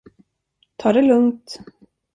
Ta 0.79 0.93
det 0.93 1.01
lugnt! 1.01 1.59